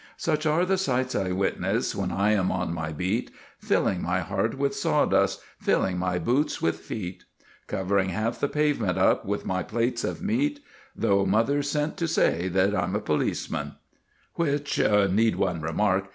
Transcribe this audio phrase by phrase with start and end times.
[0.17, 4.57] Such are the sights I witness when I am on my beat, Filling my heart
[4.57, 7.25] with sawdust, filling my boots with feet;
[7.67, 10.59] Covering half the pavement up with my "plates of meat,"
[10.95, 13.75] Though mother sent to say that I'm a p'liceman
[14.33, 14.79] which
[15.11, 16.07] need one remark?